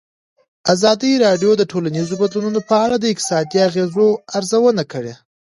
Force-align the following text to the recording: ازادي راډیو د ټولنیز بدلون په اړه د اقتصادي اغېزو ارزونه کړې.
ازادي 0.73 1.11
راډیو 1.25 1.51
د 1.57 1.63
ټولنیز 1.71 2.09
بدلون 2.21 2.55
په 2.69 2.75
اړه 2.85 2.95
د 2.99 3.05
اقتصادي 3.13 3.57
اغېزو 3.67 4.07
ارزونه 4.37 4.83
کړې. 4.91 5.13